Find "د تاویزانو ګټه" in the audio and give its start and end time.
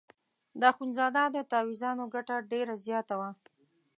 1.35-2.35